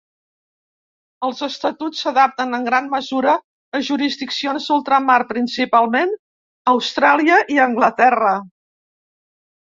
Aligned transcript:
Els 1.25 1.41
estatuts 1.47 1.99
s'adapten 2.05 2.57
en 2.57 2.63
gran 2.67 2.87
mesura 2.93 3.35
a 3.79 3.81
jurisdiccions 3.89 4.69
d'ultramar, 4.71 5.17
principalment 5.33 6.15
Austràlia 6.73 7.37
i 7.57 7.61
Anglaterra. 7.67 8.33